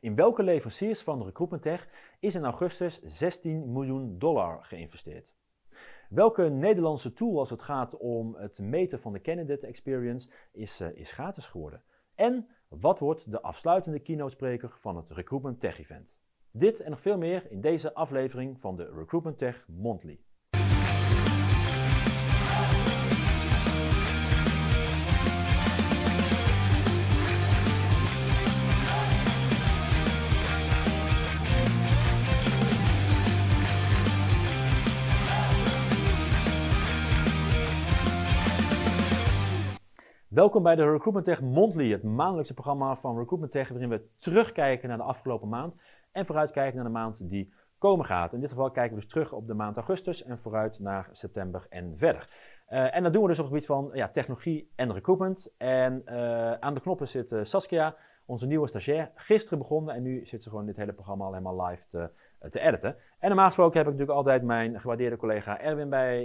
[0.00, 1.88] In welke leveranciers van Recruitment Tech
[2.20, 5.32] is in augustus 16 miljoen dollar geïnvesteerd?
[6.08, 10.88] Welke Nederlandse tool als het gaat om het meten van de candidate experience is, uh,
[10.94, 11.82] is gratis geworden?
[12.14, 16.08] En wat wordt de afsluitende keynote spreker van het Recruitment Tech Event?
[16.50, 20.20] Dit en nog veel meer in deze aflevering van de Recruitment Tech Monthly.
[40.30, 44.88] Welkom bij de Recruitment Tech Monthly, het maandelijkse programma van Recruitment Tech, waarin we terugkijken
[44.88, 45.74] naar de afgelopen maand
[46.12, 48.32] en vooruitkijken naar de maand die komen gaat.
[48.32, 51.66] In dit geval kijken we dus terug op de maand augustus en vooruit naar september
[51.68, 52.28] en verder.
[52.68, 55.54] Uh, en dat doen we dus op het gebied van ja, technologie en recruitment.
[55.58, 60.26] En uh, aan de knoppen zit uh, Saskia, onze nieuwe stagiair, gisteren begonnen en nu
[60.26, 62.10] zit ze gewoon dit hele programma al helemaal live te,
[62.50, 62.96] te editen.
[63.18, 66.24] En normaal gesproken heb ik natuurlijk altijd mijn gewaardeerde collega Erwin bij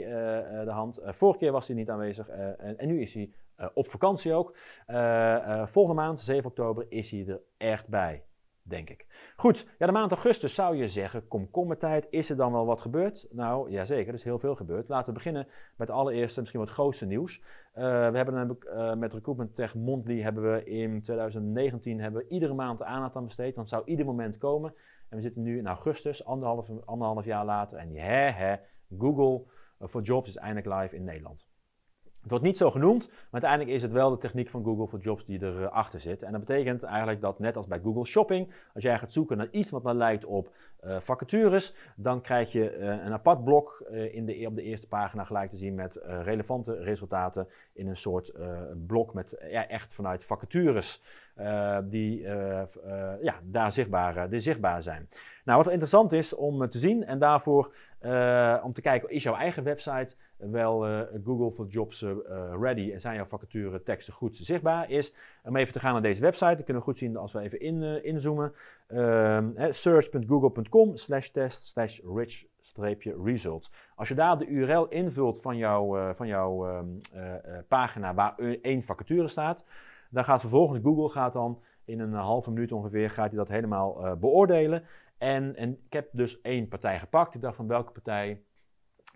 [0.66, 1.02] de hand.
[1.03, 4.58] vorige keer was hij niet aanwezig en, en nu is hij uh, op vakantie ook.
[4.88, 8.23] Uh, uh, volgende maand, 7 oktober, is hij er echt bij.
[8.67, 9.34] Denk ik.
[9.36, 12.08] Goed, ja, de maand augustus zou je zeggen, komkommertijd.
[12.09, 13.28] Is er dan wel wat gebeurd?
[13.30, 14.89] Nou, jazeker, er is heel veel gebeurd.
[14.89, 17.42] Laten we beginnen met het allereerste, misschien wat grootste nieuws.
[17.73, 17.81] we
[18.14, 18.58] hebben
[19.00, 23.56] met Recruitment Tech Monthly hebben we in 2019 hebben we iedere maand aandacht aan besteed.
[23.56, 24.73] Want het zou ieder moment komen.
[25.09, 27.78] En we zitten nu in augustus, anderhalf, anderhalf jaar later.
[27.78, 28.56] En hè,
[28.97, 29.44] Google
[29.80, 31.47] voor Jobs is eindelijk live in Nederland.
[32.26, 35.00] Het wordt niet zo genoemd, maar uiteindelijk is het wel de techniek van Google voor
[35.00, 36.23] Jobs die erachter zit.
[36.23, 39.48] En dat betekent eigenlijk dat net als bij Google Shopping, als jij gaat zoeken naar
[39.52, 40.50] iets wat maar lijkt op
[40.86, 44.88] uh, vacatures, dan krijg je uh, een apart blok uh, in de, op de eerste
[44.88, 48.34] pagina gelijk te zien met relevante resultaten in een soort
[48.88, 51.02] blok met ja, echt vanuit vacatures.
[51.84, 52.22] die
[53.22, 55.09] ja, daar zichtbaar, die zichtbaar zijn.
[55.44, 57.73] Nou, wat interessant is om te zien en daarvoor
[58.64, 62.12] om te kijken, is jouw eigen website wel uh, Google for Jobs uh,
[62.59, 65.13] ready en zijn jouw vacature teksten goed zichtbaar is.
[65.44, 67.59] Om even te gaan naar deze website, dat kunnen we goed zien als we even
[67.59, 68.53] in, uh, inzoomen.
[68.88, 72.45] Um, search.google.com slash test slash rich
[73.24, 73.72] results.
[73.95, 77.01] Als je daar de URL invult van, jou, van jouw um,
[77.68, 79.66] pagina waar één vacature staat,
[80.09, 84.18] dan gaat vervolgens Google gaat dan in een halve minuut ongeveer gaat hij dat helemaal
[84.18, 84.84] beoordelen.
[85.18, 87.35] En, en ik heb dus één partij gepakt.
[87.35, 88.41] Ik dacht van welke partij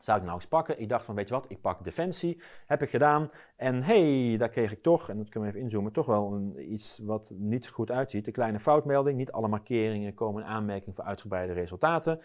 [0.02, 0.82] zou ik nou eens pakken?
[0.82, 2.42] Ik dacht van, weet je wat, ik pak Defensie.
[2.66, 3.32] Heb ik gedaan.
[3.56, 6.74] En hey, daar kreeg ik toch, en dat kunnen we even inzoomen, toch wel een,
[6.74, 8.28] iets wat niet goed uitziet.
[8.28, 9.18] Een kleine foutmelding.
[9.18, 12.22] Niet alle markeringen komen in aanmerking voor uitgebreide resultaten.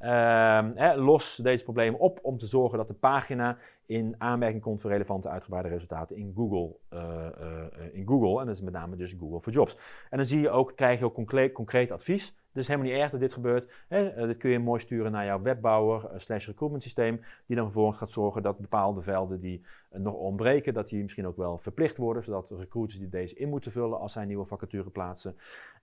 [0.00, 3.56] Uh, los deze problemen op om te zorgen dat de pagina
[3.86, 6.76] in aanmerking komt voor relevante uitgebreide resultaten in Google.
[6.92, 7.00] Uh,
[7.40, 8.40] uh, in Google.
[8.40, 9.76] En dat is met name dus Google for Jobs.
[10.10, 12.34] En dan zie je ook, krijg je ook concreet, advies.
[12.52, 13.72] Dus helemaal niet erg dat dit gebeurt.
[13.88, 14.16] Hè?
[14.16, 17.20] Uh, dit kun je mooi sturen naar jouw webbouwer slash recruitment systeem.
[17.46, 21.36] Die dan vervolgens gaat zorgen dat bepaalde velden die nog ontbreken, dat die misschien ook
[21.36, 22.24] wel verplicht worden.
[22.24, 25.36] Zodat recruiters die deze in moeten vullen als zij nieuwe vacature plaatsen.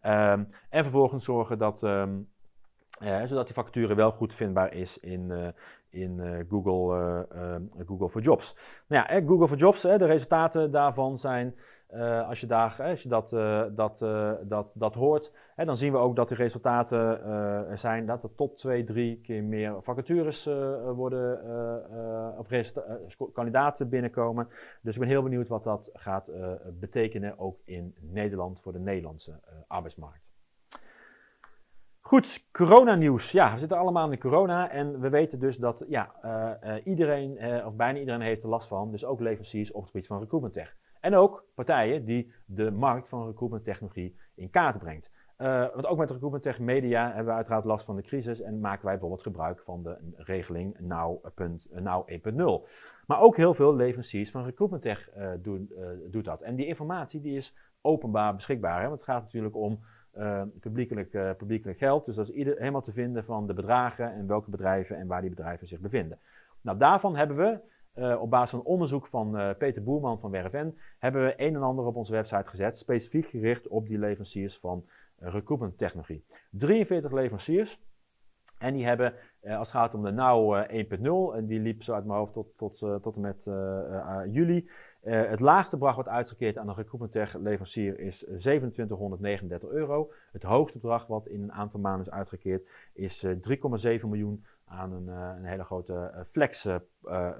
[0.06, 1.82] Um, en vervolgens zorgen dat...
[1.82, 2.28] Um,
[3.26, 5.54] zodat die vacature wel goed vindbaar is in,
[5.90, 7.28] in Google,
[7.86, 8.56] Google for Jobs.
[8.88, 11.56] Nou ja, Google for Jobs, de resultaten daarvan zijn
[12.28, 13.30] als je, daar, als je dat,
[13.76, 14.00] dat,
[14.48, 18.84] dat, dat hoort, dan zien we ook dat de resultaten zijn dat er tot twee,
[18.84, 20.46] drie keer meer vacatures
[20.96, 21.40] worden,
[22.38, 22.48] of
[23.34, 24.48] kandidaten binnenkomen.
[24.82, 26.32] Dus ik ben heel benieuwd wat dat gaat
[26.80, 30.31] betekenen, ook in Nederland, voor de Nederlandse arbeidsmarkt.
[32.04, 33.32] Goed, coronanieuws.
[33.32, 36.12] Ja, we zitten allemaal in de corona en we weten dus dat ja,
[36.84, 40.20] iedereen, of bijna iedereen heeft er last van, dus ook leveranciers op het gebied van
[40.20, 40.76] recruitment tech.
[41.00, 45.10] En ook partijen die de markt van recruitment technologie in kaart brengt.
[45.74, 48.84] Want ook met recruitment tech media hebben we uiteraard last van de crisis en maken
[48.86, 51.26] wij bijvoorbeeld gebruik van de regeling Now,
[51.70, 52.70] now 1.0.
[53.06, 55.74] Maar ook heel veel leveranciers van recruitment tech doen,
[56.10, 56.42] doet dat.
[56.42, 58.82] En die informatie die is openbaar beschikbaar.
[58.82, 58.88] Hè?
[58.88, 59.80] Want het gaat natuurlijk om
[60.60, 62.06] publiekelijk, publiekelijk geld.
[62.06, 65.22] Dus dat is ieder, helemaal te vinden van de bedragen en welke bedrijven en waar
[65.22, 66.20] die bedrijven zich bevinden.
[66.62, 67.60] Nou, daarvan hebben we
[67.96, 71.62] uh, op basis van onderzoek van uh, Peter Boerman van WRFN hebben we een en
[71.62, 74.86] ander op onze website gezet, specifiek gericht op die leveranciers van
[75.18, 76.24] recruitment technologie.
[76.50, 77.80] 43 leveranciers.
[78.62, 80.66] En die hebben, als het gaat om de Now
[81.32, 83.44] 1.0, en die liep zo uit mijn hoofd tot, tot, tot en met
[84.34, 84.70] juli.
[85.02, 90.12] het laagste bedrag wat uitgekeerd aan een recruitment leverancier is 2739 euro.
[90.32, 93.32] Het hoogste bedrag wat in een aantal maanden is uitgekeerd is 3,7
[93.84, 96.68] miljoen aan een, een hele grote flex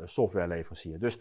[0.06, 1.00] softwareleverancier.
[1.00, 1.20] Dus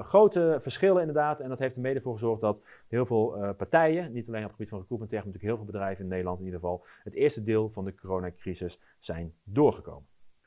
[0.00, 1.40] grote verschillen inderdaad.
[1.40, 4.56] En dat heeft er mede voor gezorgd dat heel veel partijen, niet alleen op het
[4.56, 7.42] gebied van recruitment maar natuurlijk heel veel bedrijven in Nederland in ieder geval, het eerste
[7.42, 10.06] deel van de coronacrisis zijn doorgekomen.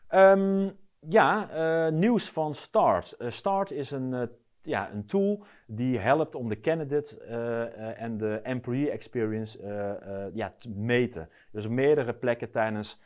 [0.10, 3.16] Um, ja, nieuws van Start.
[3.20, 4.30] Start is een,
[4.66, 7.18] ja, een tool die helpt om de candidate
[7.98, 9.60] en de employee experience
[10.34, 11.30] ja, te meten.
[11.52, 13.02] Dus op meerdere plekken tijdens,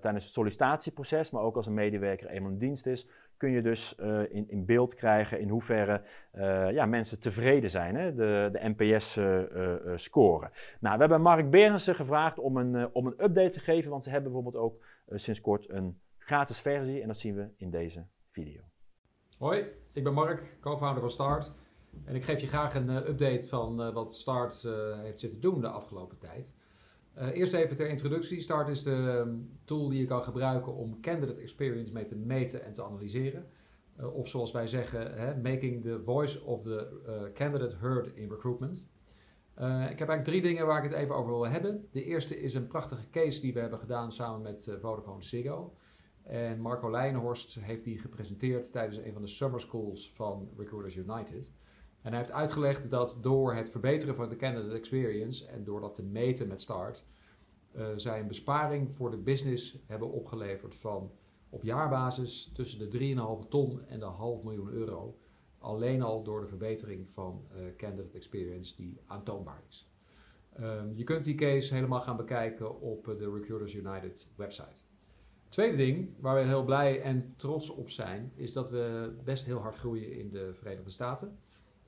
[0.00, 3.94] tijdens het sollicitatieproces, maar ook als een medewerker eenmaal in dienst is, kun je dus
[4.28, 6.02] in, in beeld krijgen in hoeverre
[6.72, 8.14] ja, mensen tevreden zijn, hè?
[8.14, 10.50] de, de NPS-score.
[10.80, 14.10] nou, we hebben Mark Berensen gevraagd om een, om een update te geven, want ze
[14.10, 16.00] hebben bijvoorbeeld ook sinds kort een
[16.30, 18.62] gratis versie en dat zien we in deze video.
[19.38, 21.52] Hoi, ik ben Mark, co-founder van Start.
[22.04, 25.40] En ik geef je graag een uh, update van uh, wat Start uh, heeft zitten
[25.40, 26.52] doen de afgelopen tijd.
[27.32, 28.40] eerst even ter introductie.
[28.40, 32.64] Start is de um, tool die je kan gebruiken om candidate experience mee te meten
[32.64, 33.46] en te analyseren.
[34.12, 38.76] of zoals wij zeggen, making the voice of the candidate heard in recruitment.
[39.90, 41.88] ik heb eigenlijk drie dingen waar ik het even over wil hebben.
[41.90, 45.74] De eerste is een prachtige case die we hebben gedaan samen met Vodafone Ziggo.
[46.30, 51.50] En Marco Leijenhorst heeft die gepresenteerd tijdens een van de summer schools van Recruiters United.
[52.02, 55.94] En hij heeft uitgelegd dat door het verbeteren van de candidate experience en door dat
[55.94, 57.04] te meten met Start,
[57.76, 61.12] uh, zij een besparing voor de business hebben opgeleverd van
[61.48, 65.18] op jaarbasis tussen de 3,5 ton en de half miljoen euro.
[65.58, 69.90] Alleen al door de verbetering van uh, candidate experience die aantoonbaar is.
[70.60, 74.89] Um, je kunt die case helemaal gaan bekijken op de Recruiters United website.
[75.50, 79.58] Tweede ding waar we heel blij en trots op zijn, is dat we best heel
[79.58, 81.38] hard groeien in de Verenigde Staten.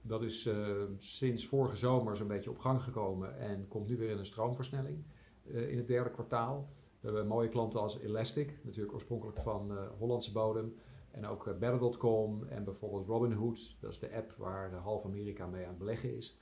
[0.00, 4.11] Dat is uh, sinds vorige zomer zo'n beetje op gang gekomen en komt nu weer
[4.11, 5.05] in een stroomversnelling
[5.44, 6.69] uh, in het derde kwartaal.
[7.00, 10.75] We hebben mooie klanten als Elastic, natuurlijk oorspronkelijk van uh, Hollandse bodem.
[11.11, 15.69] En ook Better.com en bijvoorbeeld Robinhood, dat is de app waar half Amerika mee aan
[15.69, 16.41] het beleggen is.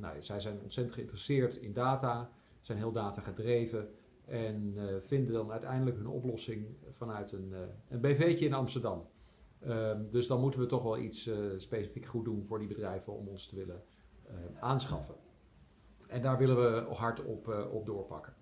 [0.00, 3.88] nou, zij zijn ontzettend geïnteresseerd in data, zijn heel data gedreven.
[4.26, 7.58] En uh, vinden dan uiteindelijk hun oplossing vanuit een, uh,
[7.88, 9.06] een BV'tje in Amsterdam.
[9.66, 13.12] Um, dus dan moeten we toch wel iets uh, specifiek goed doen voor die bedrijven
[13.12, 13.82] om ons te willen
[14.60, 15.14] aanschaffen.
[16.06, 18.34] En daar willen we hard op, op doorpakken.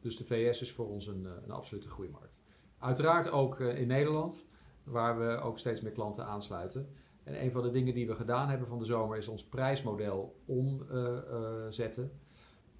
[0.00, 2.40] Dus de VS is voor ons een, een absolute groeimarkt.
[2.78, 4.48] Uiteraard ook in Nederland,
[4.84, 6.88] waar we ook steeds meer klanten aansluiten.
[7.24, 10.40] En een van de dingen die we gedaan hebben van de zomer is ons prijsmodel
[10.46, 12.12] omzetten.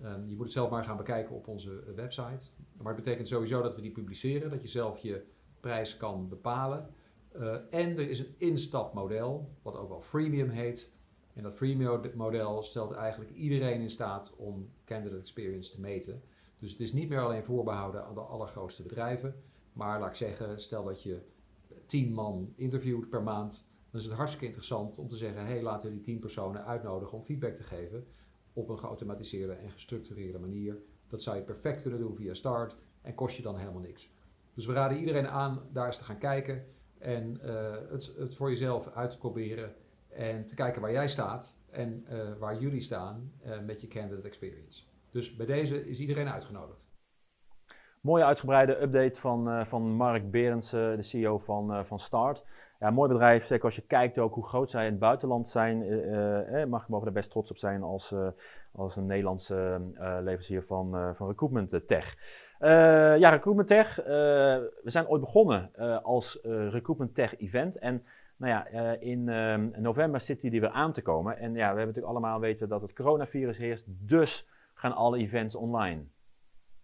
[0.05, 2.45] Um, je moet het zelf maar gaan bekijken op onze eh, website.
[2.77, 5.25] Maar het betekent sowieso dat we die publiceren, dat je zelf je
[5.61, 6.89] prijs kan bepalen.
[7.37, 10.93] Uh, en er is een instapmodel, wat ook wel freemium heet.
[11.35, 16.23] En dat freemium model stelt eigenlijk iedereen in staat om candidate experience te meten.
[16.59, 19.35] Dus het is niet meer alleen voorbehouden aan de allergrootste bedrijven.
[19.73, 21.21] Maar laat ik zeggen, stel dat je
[21.87, 23.67] 10 man interviewt per maand.
[23.91, 27.19] Dan is het hartstikke interessant om te zeggen: hey, laten we die 10 personen uitnodigen
[27.19, 28.07] om feedback te geven
[28.53, 30.79] op een geautomatiseerde en gestructureerde manier.
[31.09, 34.11] Dat zou je perfect kunnen doen via Start en kost je dan helemaal niks.
[34.55, 36.67] Dus we raden iedereen aan daar eens te gaan kijken
[36.99, 39.75] en uh, het, het, voor jezelf uit te proberen
[40.09, 44.27] en te kijken waar jij staat en uh, waar jullie staan uh, met je candidate
[44.27, 44.83] experience.
[45.11, 46.91] Dus bij deze is iedereen uitgenodigd.
[48.01, 52.45] Mooie uitgebreide update van, van Mark Berends, de CEO van, van Start
[52.83, 53.45] ja, mooi bedrijf.
[53.45, 55.83] Zeker als je kijkt ook hoe groot zij in het buitenland zijn.
[55.83, 58.29] Uh, uh, mag, mogen er best trots op zijn als, uh,
[58.73, 62.17] als een Nederlandse leverancier van, van Recruitment Tech.
[63.19, 63.97] ja, Recruitment Tech.
[64.83, 65.71] we zijn ooit begonnen
[66.03, 67.79] als Recruitment Tech event.
[67.79, 68.03] En
[68.37, 68.67] nou ja,
[69.01, 69.25] in
[69.83, 71.39] november zit die er weer aan te komen.
[71.39, 73.85] En ja, we hebben natuurlijk allemaal weten dat het coronavirus heerst.
[73.87, 76.03] Dus gaan alle events online.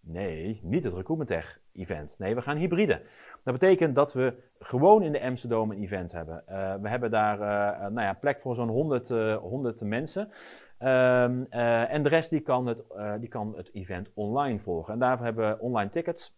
[0.01, 2.15] Nee, niet het Recruitment Tech event.
[2.17, 3.01] Nee, we gaan hybride.
[3.43, 6.43] Dat betekent dat we gewoon in de Amsterdam een event hebben.
[6.49, 10.21] Uh, we hebben daar uh, nou ja, plek voor zo'n 100, uh, 100 mensen.
[10.81, 12.83] Um, en de rest die kan, het,
[13.19, 14.93] die kan het event online volgen.
[14.93, 16.33] En daarvoor hebben we online tickets.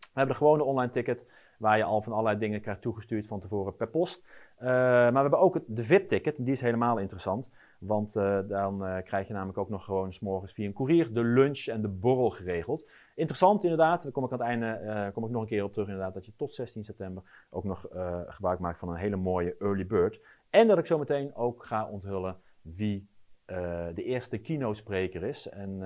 [0.00, 1.26] We hebben de gewone online ticket,
[1.58, 4.24] waar je al van allerlei dingen krijgt toegestuurd van tevoren per post.
[4.58, 7.48] maar we hebben ook de VIP-ticket, die is helemaal interessant.
[7.78, 8.12] Want
[8.48, 11.82] dan krijg je namelijk ook nog gewoon s morgens via een courier de lunch en
[11.82, 12.84] de borrel geregeld.
[13.14, 15.72] Interessant inderdaad, daar kom ik aan het einde uh, kom ik nog een keer op
[15.72, 19.16] terug inderdaad, dat je tot 16 september ook nog uh, gebruik maakt van een hele
[19.16, 20.20] mooie early bird.
[20.50, 23.08] En dat ik zo meteen ook ga onthullen wie
[23.46, 23.56] uh,
[23.94, 25.48] de eerste keynote-spreker is.
[25.48, 25.78] En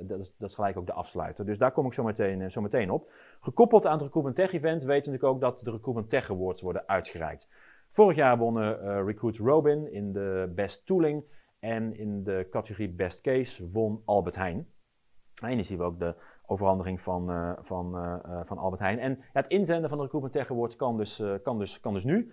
[0.00, 1.46] dat, is, dat is gelijk ook de afsluiter.
[1.46, 3.12] Dus daar kom ik zo meteen, zo meteen op.
[3.40, 6.62] Gekoppeld aan het Recruitment Tech Event weten we natuurlijk ook dat de Recruitment Tech Awards
[6.62, 7.48] worden uitgereikt.
[7.90, 11.24] Vorig jaar wonnen Recruit Robin in de Best Tooling
[11.58, 14.68] en in de categorie Best Case won Albert Heijn.
[15.42, 16.14] En hier zien we ook de
[16.50, 17.92] overhandiging van, van,
[18.46, 18.98] van Albert Heijn.
[18.98, 22.32] En ja, het inzenden van de Recruitment Tech kan dus, kan dus, kan dus nu.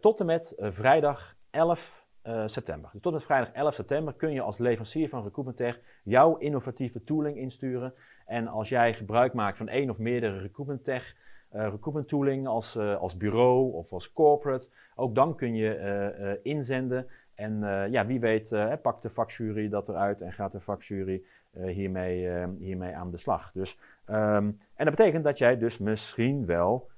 [0.00, 2.04] tot en met vrijdag 11
[2.46, 2.90] september.
[2.92, 6.36] Dus tot en met vrijdag 11 september kun je als leverancier van Recruitment Tech jouw
[6.36, 7.94] innovatieve tooling insturen.
[8.26, 11.16] En als jij gebruik maakt van één of meerdere Recruitment Tech
[11.50, 18.06] recruitment tooling als, als bureau of als corporate, ook dan kun je inzenden en ja,
[18.06, 23.18] wie weet pakt de vakjury dat eruit en gaat de vakjury hiermee, hiermee aan de
[23.18, 23.52] slag.
[23.52, 26.90] Dus, um, en dat betekent dat jij dus misschien wel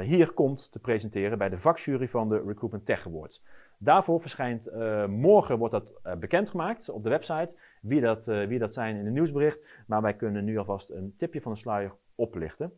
[0.00, 3.44] hier komt te presenteren bij de vakjury van de Recruitment Tech Awards.
[3.78, 4.70] Daarvoor verschijnt
[5.08, 9.60] morgen wordt dat bekendgemaakt op de website, wie dat, wie dat zijn in een nieuwsbericht.
[9.86, 12.72] Maar wij kunnen nu alvast een tipje van de sluier oplichten.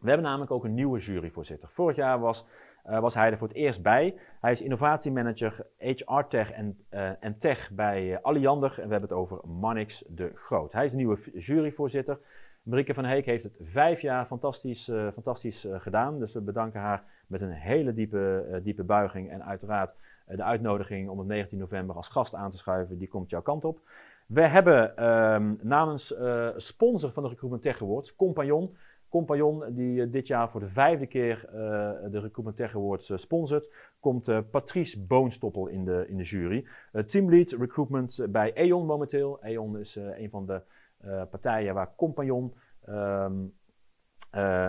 [0.00, 1.68] We hebben namelijk ook een nieuwe juryvoorzitter.
[1.68, 2.46] Vorig jaar was
[2.86, 4.14] uh, was hij er voor het eerst bij.
[4.40, 8.70] Hij is innovatiemanager HR Tech en, uh, en Tech bij uh, Alliander.
[8.70, 10.72] En we hebben het over Mannix de Groot.
[10.72, 12.18] Hij is nieuwe juryvoorzitter.
[12.62, 16.18] Marieke van Heek heeft het vijf jaar fantastisch, fantastisch gedaan.
[16.18, 19.30] Dus we bedanken haar met een hele diepe, diepe buiging.
[19.30, 19.94] En uiteraard
[20.26, 23.64] de uitnodiging om op 19 november als gast aan te schuiven, die komt jouw kant
[23.64, 23.80] op.
[24.26, 26.14] We hebben um, namens
[26.56, 28.76] sponsor van de Recruitment Tech Awards, Compagnon,
[29.08, 31.52] Compagnon, die eh, dit jaar voor de vijfde keer uh,
[32.10, 36.66] de Recruitment Tech Awards uh, sponsort, komt Patrice Boonstoppel in de, in de jury.
[37.06, 39.38] teamlead Recruitment bij E.ON momenteel.
[39.42, 40.62] E.ON is een van de
[41.30, 42.54] partijen waar Compagnon
[42.88, 43.54] um,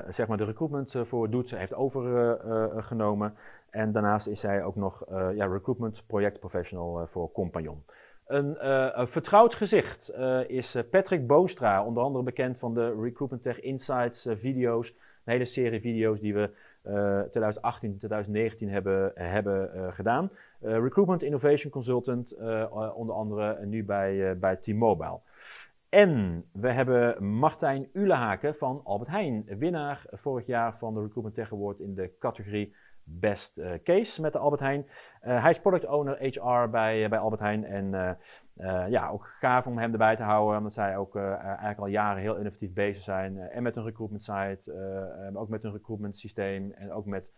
[0.10, 3.34] zeg maar de recruitment voor doet, heeft overgenomen.
[3.70, 7.84] en daarnaast is hij ook nog ja, recruitment projectprofessional voor Compagnon.
[8.30, 13.02] Een, uh, een, vertrouwd gezicht uh, is eh, Patrick Boonstra, onder andere bekend van de
[13.02, 14.90] Recruitment Tech Insights video's.
[14.90, 16.50] Een hele serie video's die we
[17.32, 20.32] 2018 2019 hebben, hebben gedaan.
[20.60, 22.36] Recruitment Innovation Consultant,
[22.94, 25.20] onder andere nu bij, bij T-Mobile.
[25.90, 31.54] En we hebben Martijn Ulehaken van Albert Heijn, winnaar vorig jaar van de Recruitment Tech
[31.54, 32.76] Award in de categorie
[33.12, 34.86] best uh, case met de Albert Heijn.
[34.88, 37.66] Uh, hij is product owner HR bij, uh, bij Albert Heijn.
[37.66, 38.18] En
[38.90, 42.36] ja, ook gaaf om hem erbij te houden, omdat zij ook eigenlijk al jaren heel
[42.36, 43.38] innovatief bezig zijn.
[43.38, 44.62] en met een recruitment site,
[45.34, 47.32] ook met een recruitment systeem en ook met,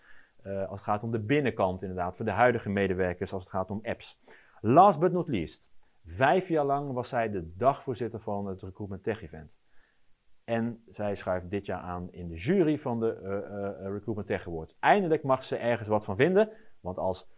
[0.43, 3.79] als het gaat om de binnenkant inderdaad, voor de huidige medewerkers als het gaat om
[3.83, 4.19] apps.
[4.61, 5.71] Last but not least,
[6.05, 9.60] vijf jaar lang was zij de dagvoorzitter van het Recruitment Tech Event.
[10.51, 14.47] En zij schuift dit jaar aan in de jury van de uh, uh, Recruitment Tech
[14.47, 14.75] Awards.
[14.79, 16.49] Eindelijk mag ze ergens wat van vinden.
[16.81, 17.29] Want als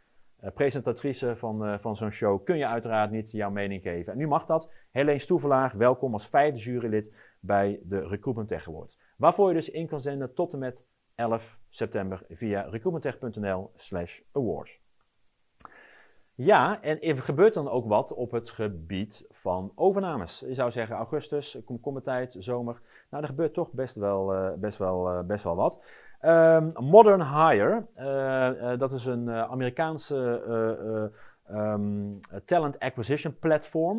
[0.44, 4.12] uh, presentatrice van, van zo'n show kun je uiteraard niet jouw mening geven.
[4.12, 4.72] En nu mag dat.
[4.92, 9.00] Helene Stoevelaar, welkom als vijfde jurylid bij de Recruitment Tech Awards.
[9.18, 14.83] Waarvoor je dus in kan zenden tot en met 11 september via recruitmenttech.nl slash awards.
[16.36, 20.40] Ja, en er gebeurt dan ook wat op het gebied van overnames.
[20.40, 22.82] Je zou zeggen augustus, komkommertijd, zomer.
[23.10, 25.84] Nou, er gebeurt toch best wel, uh, best wel, uh, best wel wat.
[26.22, 30.42] Um, Modern Hire, uh, dat is een Amerikaanse
[31.52, 33.98] um, talent acquisition platform,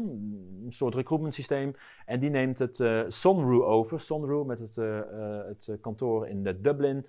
[0.64, 1.74] een soort recruitment systeem.
[2.06, 4.00] En die neemt het Sonru over.
[4.00, 4.76] Sonru met het,
[5.46, 7.06] het kantoor in de Dublin.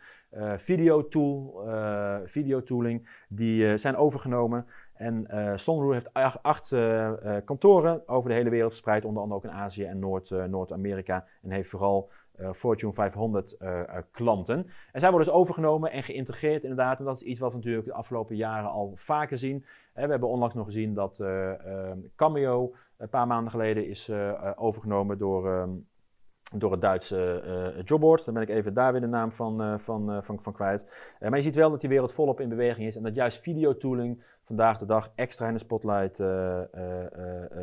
[0.58, 1.64] video tool,
[2.26, 4.66] video tooling, die zijn overgenomen.
[4.96, 7.12] En uh, heeft acht uh,
[7.46, 11.26] kantoren over de hele wereld verspreid, onder andere ook in Azië en Noord, Noord-Amerika.
[11.42, 12.10] En heeft vooral
[12.54, 13.58] Fortune 500
[14.12, 14.58] klanten.
[14.92, 17.00] En zij worden dus overgenomen en geïntegreerd inderdaad.
[17.00, 19.66] En dat is iets wat we natuurlijk de afgelopen jaren al vaker zien.
[19.94, 24.12] we hebben onlangs nog gezien dat ehm, Cameo een paar maanden geleden is
[24.56, 25.52] overgenomen door...
[25.52, 25.72] Ehm,
[26.54, 27.44] door het Duitse
[27.78, 28.26] uh, jobboard.
[28.26, 30.86] Dan ben ik even daar weer de naam van, uh, van, uh, van, van kwijt.
[31.20, 34.24] maar je ziet wel dat die wereld volop in beweging is en dat juist videotooling
[34.46, 36.24] vandaag de dag extra in de spotlight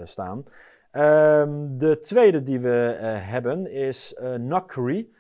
[0.05, 0.45] staan.
[0.93, 5.11] Um, de tweede die we hebben is uh, Nokri.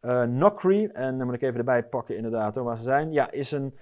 [0.00, 3.12] En dan moet ik even erbij pakken inderdaad hoor, waar ze zijn.
[3.12, 3.74] Ja, is een,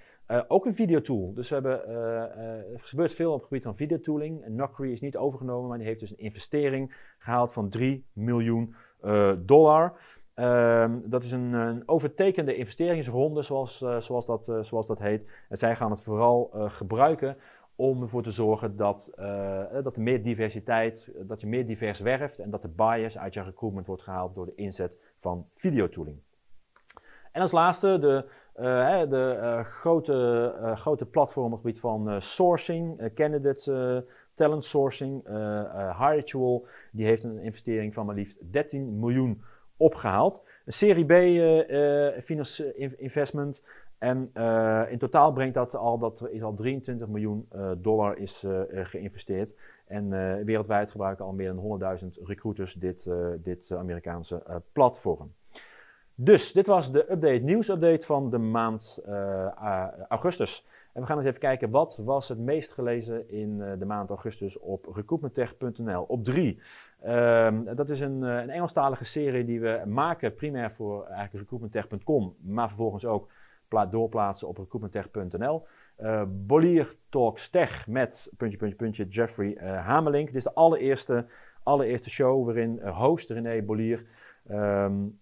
[0.47, 1.33] ook een videotool.
[1.33, 4.47] Dus we hebben, er gebeurt veel op het gebied van videotooling.
[4.47, 8.75] Nokri is niet overgenomen, maar die heeft dus een investering gehaald van 3 miljoen
[9.45, 9.93] dollar.
[10.39, 15.29] Um, dat is een, een, overtekende investeringsronde, zoals, uh, zoals, dat, uh, zoals dat heet.
[15.49, 17.37] En zij gaan het vooral gebruiken
[17.75, 19.11] om ervoor te zorgen dat,
[19.83, 23.41] dat er meer diversiteit, dat je meer divers werft en dat de bias uit je
[23.41, 26.17] recruitment wordt gehaald door de inzet van videotooling.
[27.31, 28.25] En als laatste de,
[29.09, 34.05] de grote, grote platform op het gebied van sourcing, candidate
[34.39, 36.17] talent sourcing, uh,
[36.91, 39.41] die heeft een investering van maar liefst 13 miljoen
[39.79, 40.43] opgehaald.
[40.65, 43.63] Een serie B uh, investment.
[43.97, 44.31] En
[44.89, 49.57] in totaal brengt dat al, dat is al 23 miljoen dollar is geïnvesteerd.
[49.87, 50.09] En
[50.45, 53.09] wereldwijd gebruiken al meer dan 100.000 recruiters dit,
[53.43, 55.31] dit Amerikaanse platform.
[56.15, 59.01] Dus dit was de update, nieuwsupdate van de maand
[60.07, 60.65] augustus.
[60.99, 64.85] We gaan eens even kijken wat was het meest gelezen in de maand augustus op
[64.93, 66.01] recruitmenttech.nl.
[66.01, 66.61] Op drie.
[67.07, 72.67] Um, dat is een, een, Engelstalige serie die we maken primair voor eigenlijk recruitmenttech.com, maar
[72.67, 73.29] vervolgens ook
[73.91, 75.65] doorplaatsen op recruitmenttech.nl.
[75.99, 80.27] Uh, Bolier Talks Tech met puntje, puntje, puntje Jeffrey Hamelink.
[80.27, 81.25] Dit is de allereerste,
[81.63, 84.05] allereerste show waarin host René Bolier,
[84.51, 85.19] um,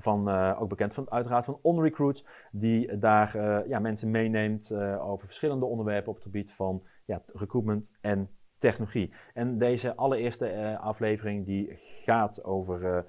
[0.00, 3.36] van, ook bekend van, uiteraard van OnRecruit, die daar
[3.68, 8.28] ja, mensen meeneemt over verschillende onderwerpen op het gebied van ja, recruitment en
[8.58, 9.12] technologie.
[9.34, 13.04] En deze allereerste aflevering die gaat over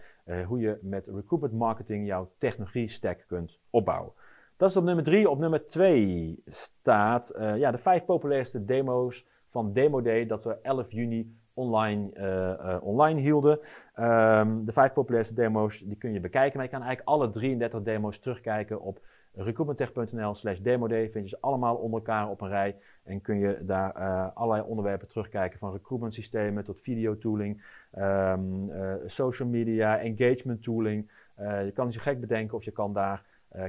[0.48, 4.14] hoe je met recruitment marketing jouw technologie stack kunt opbouwen.
[4.58, 5.30] Dat is op nummer 3.
[5.30, 10.92] Op nummer 2 staat ja, de vijf populairste demo's van Demo Day dat we 11
[10.92, 13.60] juni online, uh, uh, online hielden.
[14.00, 17.84] Um, de vijf populairste demo's die kun je bekijken, maar je kan eigenlijk alle 33
[17.84, 19.00] demo's terugkijken op
[19.34, 20.60] recruitmenttech.nl slash.
[20.62, 23.92] Vind je ze allemaal onder elkaar op een rij en kun je daar
[24.34, 27.64] allerlei onderwerpen terugkijken van recruitment systemen tot videotooling,
[27.98, 28.72] um,
[29.06, 31.12] social media, engagement tooling.
[31.38, 33.24] je kan je gek bedenken of je kan daar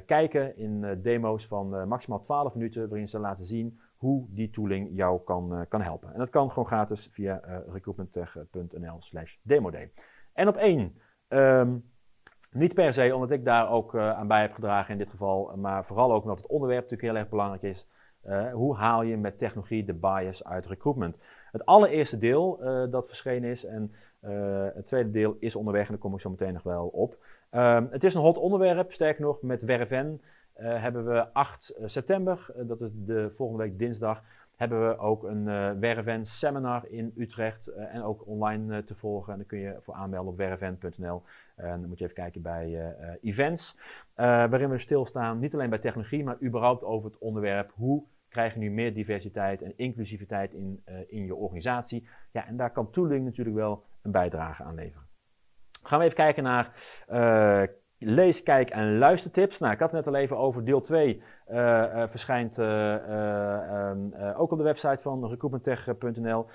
[0.06, 5.20] kijken in demo's van maximaal 12 minuten, waarin ze laten zien hoe die tooling jou
[5.24, 6.12] kan, kan helpen.
[6.12, 9.92] En dat kan gewoon gratis via recruitmenttech.nl slash demoday.
[10.32, 11.90] En op één, um,
[12.52, 15.84] niet per se omdat ik daar ook aan bij heb gedragen in dit geval, maar
[15.84, 17.86] vooral ook omdat het onderwerp natuurlijk heel erg belangrijk is.
[18.52, 21.16] hoe haal je met technologie de bias uit recruitment?
[21.52, 23.94] Het allereerste deel dat verschenen is en
[24.74, 27.16] het tweede deel is onderweg en daar kom ik zo meteen nog wel op.
[27.50, 30.20] Um, het is een hot onderwerp, sterker nog, met Werven
[30.60, 34.22] hebben we 8 eh, september, uh, dat is de volgende week dinsdag,
[34.56, 39.32] hebben we ook een uh, Werven seminar in Utrecht en ook online te volgen.
[39.32, 41.22] En dan kun je voor aanmelden op werven.nl.
[41.56, 43.76] En dan moet je even kijken bij events,
[44.14, 48.58] waarin we stilstaan, niet alleen bij technologie, maar überhaupt over het onderwerp hoe krijg je
[48.58, 52.08] nu meer diversiteit en inclusiviteit in, in je organisatie.
[52.30, 55.06] Ja, en daar kan tooling natuurlijk wel een bijdrage aan leveren.
[55.82, 56.72] Gaan we even kijken naar
[58.00, 59.58] lees, kijk en luistertips.
[59.58, 61.22] Nou, ik had het net al even over deel 2.
[61.50, 66.46] Uh, uh, verschijnt um, ook op de website van recruitmenttech.nl.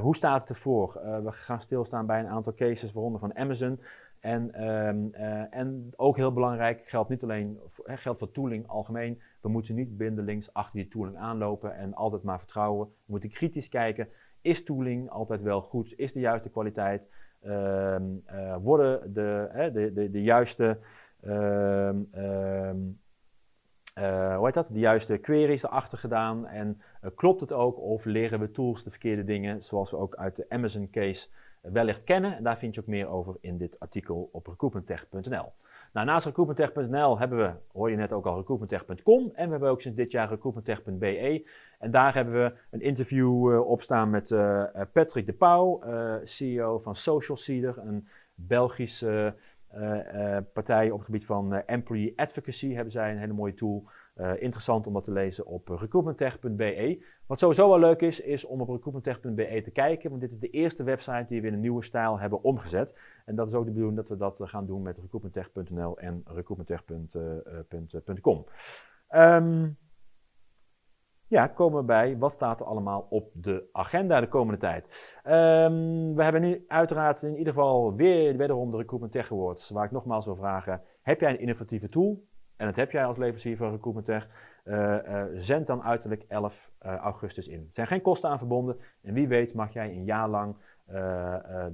[0.00, 0.92] hoe staat het ervoor?
[1.02, 3.80] we gaan stilstaan bij een aantal cases, waaronder van Amazon.
[4.20, 5.14] En, um,
[5.50, 9.20] en ook heel belangrijk, geldt niet alleen geldt voor tooling algemeen.
[9.40, 12.86] We moeten niet bindelings achter die tooling aanlopen en altijd maar vertrouwen.
[12.86, 14.08] We moeten kritisch kijken.
[14.40, 15.92] Is tooling altijd wel goed?
[15.96, 17.02] Is de juiste kwaliteit?
[17.42, 20.78] Ehm, eh, worden de, de, de, de juiste
[21.20, 22.76] ehm, ehm,
[23.98, 24.68] uh, hoe heet dat?
[24.72, 26.46] De juiste queries erachter gedaan.
[26.46, 30.16] En uh, klopt het ook of leren we tools de verkeerde dingen, zoals we ook
[30.16, 31.28] uit de Amazon case
[31.60, 32.36] wellicht kennen.
[32.36, 35.52] En daar vind je ook meer over in dit artikel op recruitmenttech.nl.
[35.92, 39.30] Nou, naast recruitmenttech.nl hebben we, hoor je net ook al, recruitmenttech.com.
[39.34, 41.46] En we hebben ook sinds dit jaar recruitmenttech.be.
[41.80, 45.82] En daar hebben we een interview uh, op staan met uh, Patrick de Pauw,
[46.24, 49.34] CEO van Social Seeder, een Belgische
[50.52, 52.72] partij op het gebied van employee advocacy.
[52.72, 53.88] Hebben zij een hele mooie tool.
[54.38, 57.04] interessant om dat te lezen op recruitmenttech.be.
[57.26, 60.50] Wat sowieso wel leuk is, is om op recruitmenttech.be te kijken, want dit is de
[60.50, 62.98] eerste website die we in een nieuwe stijl hebben omgezet.
[63.24, 68.44] En dat is ook de bedoeling dat we dat gaan doen met recruitmenttech.nl en recruitmenttech.com.
[71.30, 74.84] ja, komen we bij wat staat er allemaal op de agenda de komende tijd.
[75.26, 79.84] Um, we hebben nu uiteraard in ieder geval weer wederom de Recruitment Tech Awards, waar
[79.84, 82.24] ik nogmaals wil vragen, heb jij een innovatieve tool?
[82.56, 84.28] En dat heb jij als leverancier van Recruitment Tech.
[84.64, 87.60] Uh, uh, zend dan uiterlijk 11 uh, augustus in.
[87.60, 90.56] Er zijn geen kosten aan verbonden en wie weet mag jij een jaar lang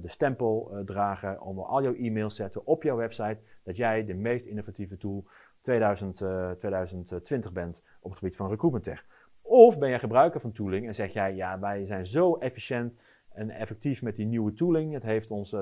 [0.01, 4.45] de stempel dragen onder al jouw e-mails zetten op jouw website dat jij de meest
[4.45, 5.25] innovatieve tool
[5.61, 6.17] 2000,
[6.59, 9.05] 2020 bent op het gebied van Recruitment Tech.
[9.49, 12.93] Of ben jij gebruiker van tooling en zeg jij, ja, wij zijn zo efficiënt
[13.33, 14.93] en effectief met die nieuwe tooling.
[14.93, 15.59] Het heeft ons 20%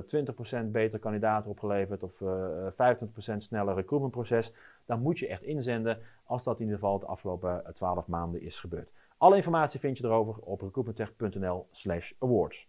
[0.49, 2.97] eh, betere kandidaten opgeleverd of uh, eh,
[3.33, 4.53] 25% sneller recruitmentproces.
[4.85, 8.41] Dan moet je echt inzenden als dat in ieder geval de afgelopen 12 eh, maanden
[8.41, 8.91] is gebeurd.
[9.17, 12.67] Alle informatie vind je erover op recruitmenttech.nl slash awards.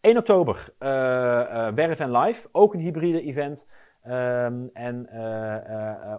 [0.00, 0.74] 1 oktober,
[1.74, 3.68] Werf en Live, ook een hybride event.
[4.06, 5.08] Um, en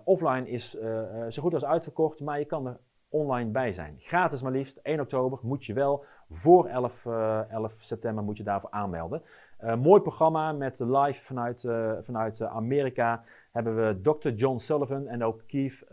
[0.04, 0.70] offline is
[1.30, 3.96] zo goed als uitverkocht, maar je kan er online bij zijn.
[4.00, 6.06] Gratis maar liefst, 1 oktober moet je wel.
[6.32, 9.22] Voor 11, uh, 11 september moet je daarvoor aanmelden.
[9.64, 14.30] Uh, mooi programma met live vanuit, uh, vanuit Amerika hebben we Dr.
[14.30, 15.86] John Sullivan en ook Keith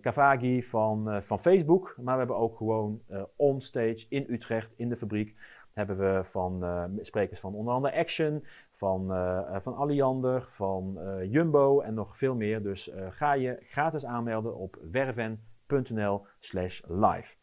[0.00, 1.94] Kavagi van, van Facebook.
[2.00, 3.00] Maar we hebben ook gewoon
[3.36, 5.34] onstage in Utrecht, in de fabriek,
[5.72, 6.64] hebben we van
[7.02, 9.06] sprekers van onder andere Action, van,
[9.62, 10.98] van Alliander, van
[11.30, 12.62] Jumbo en nog veel meer.
[12.62, 14.78] Dus ga je gratis aanmelden op
[15.66, 17.34] werven.nl slash live.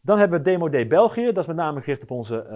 [0.00, 1.24] Dan hebben we Demo Day België.
[1.24, 2.46] Dat is met name gericht op onze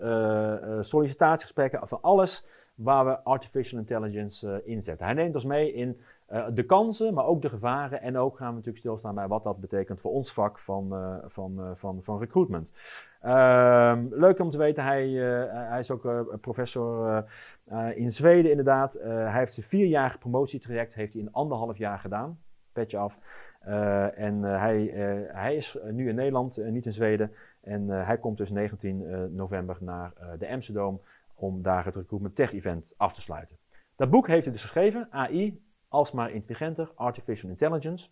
[0.80, 5.06] sollicitatiegesprekken, van alles waar we artificial intelligence inzetten.
[5.06, 8.54] Hij neemt ons mee in de kansen, maar ook de gevaren en ook gaan we
[8.54, 12.72] natuurlijk stilstaan bij wat dat betekent voor ons vak van, van, van, van recruitment.
[13.20, 15.08] Ehm, leuk om te weten, hij,
[15.48, 17.24] hij is ook professor
[17.94, 18.92] in Zweden inderdaad.
[19.02, 22.38] hij heeft zijn vierjarige promotietraject heeft hij in anderhalf jaar gedaan,
[22.72, 23.18] petje af.
[24.14, 24.90] En hij,
[25.32, 27.32] hij is nu in Nederland, niet in Zweden.
[27.60, 31.00] En hij komt dus 19 november naar de Amsterdam
[31.34, 33.56] om daar het Recruitment Tech Event af te sluiten.
[33.96, 38.08] Dat boek heeft hij dus geschreven, AI, alsmaar intelligenter, Artificial Intelligence.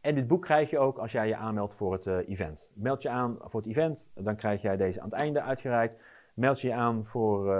[0.00, 2.66] En dit boek krijg je ook als jij je aanmeldt voor het event.
[2.72, 6.02] Meld je aan voor het event, dan krijg jij deze aan het einde uitgereikt.
[6.34, 7.50] Meld je aan voor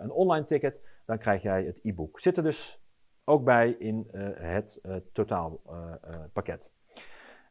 [0.00, 2.20] een online ticket, dan krijg jij het e-book.
[2.20, 2.80] Zit er dus
[3.24, 4.80] ook bij in het
[5.12, 6.70] totaalpakket.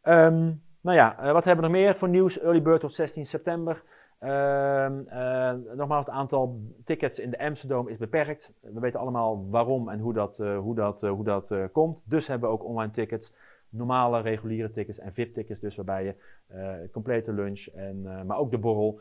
[0.04, 2.40] Um, nou ja, wat hebben we nog meer voor nieuws?
[2.40, 3.84] Early Bird tot 16 september.
[4.24, 4.90] Uh,
[5.76, 8.54] nogmaals, het aantal tickets in de Amsterdam is beperkt.
[8.62, 12.00] We weten allemaal waarom en hoe dat, hoe dat, hoe dat komt.
[12.04, 13.34] Dus hebben we ook online tickets
[13.70, 16.16] normale reguliere tickets en VIP-tickets, dus waarbij je
[16.54, 19.00] uh, complete lunch, en, maar ook de borrel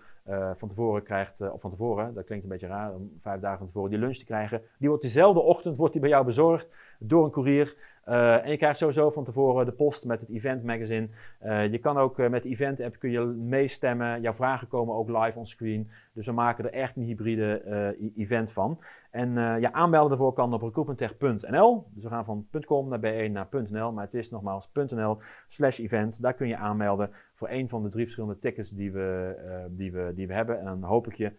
[0.57, 3.67] van tevoren krijgt, of van tevoren, dat klinkt een beetje raar om vijf dagen van
[3.67, 4.63] tevoren die lunch te krijgen.
[4.79, 7.77] Die wordt diezelfde ochtend wordt die bij jou bezorgd door een courier.
[8.09, 11.09] Uh, en je krijgt sowieso van tevoren de post met het event magazine.
[11.43, 14.21] Uh, je kan ook uh, met de event app kun je meestemmen.
[14.21, 15.91] Jouw vragen komen ook live on screen.
[16.13, 18.81] Dus we maken er echt een hybride event van.
[19.11, 21.87] En ja, aanmelden daarvoor kan op recruitmenttech.nl.
[21.91, 23.93] Dus we gaan van .com naar B1 naar .nl.
[23.93, 25.19] Maar het is nogmaals .nl
[25.49, 26.23] slash event.
[26.23, 29.37] Daar kun je aanmelden voor een van de drie verschillende tickets die we,
[29.71, 30.59] die we, die we hebben.
[30.59, 31.33] En dan hoop ik je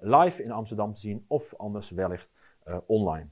[0.00, 2.28] live in Amsterdam te zien of anders wellicht
[2.86, 3.26] online.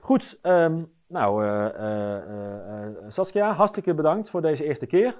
[0.00, 5.14] Goed, um, nou uh, uh, Saskia, hartstikke bedankt voor deze eerste keer.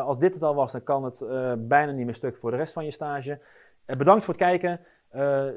[0.00, 1.24] als dit het al was, dan kan het
[1.68, 3.38] bijna niet meer stuk voor de rest van je stage.
[3.86, 4.80] bedankt voor het kijken.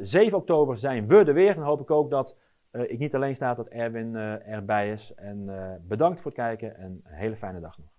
[0.02, 1.56] 7 oktober zijn we er weer.
[1.56, 2.38] Dan hoop ik ook dat
[2.71, 5.13] ik niet alleen sta, dat Erwin erbij is.
[5.15, 5.50] En
[5.88, 7.96] bedankt voor het kijken en een hele fijne dag nog.